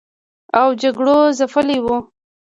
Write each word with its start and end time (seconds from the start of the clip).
او 0.59 0.67
جګړو 0.81 1.17
ځپلي 1.37 1.77
و 1.83 1.85